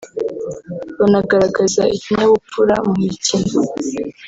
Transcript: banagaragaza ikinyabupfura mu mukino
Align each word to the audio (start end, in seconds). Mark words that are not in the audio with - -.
banagaragaza 0.97 1.81
ikinyabupfura 1.95 2.75
mu 2.85 2.93
mukino 3.01 3.51